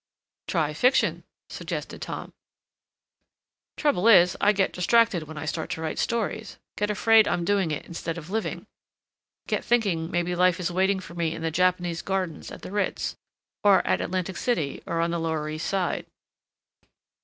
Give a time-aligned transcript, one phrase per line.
[0.47, 2.33] "Try fiction," suggested Tom.
[3.77, 7.85] "Trouble is I get distracted when I start to write stories—get afraid I'm doing it
[7.85, 12.63] instead of living—get thinking maybe life is waiting for me in the Japanese gardens at
[12.63, 13.15] the Ritz
[13.63, 16.07] or at Atlantic City or on the lower East Side.